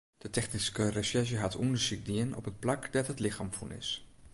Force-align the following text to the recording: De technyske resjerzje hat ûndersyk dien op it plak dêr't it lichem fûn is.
De 0.23 0.29
technyske 0.35 0.85
resjerzje 0.95 1.37
hat 1.41 1.59
ûndersyk 1.63 2.01
dien 2.09 2.35
op 2.39 2.49
it 2.51 2.61
plak 2.63 2.81
dêr't 2.93 3.11
it 3.13 3.21
lichem 3.23 3.51
fûn 3.55 3.71
is. 3.81 3.89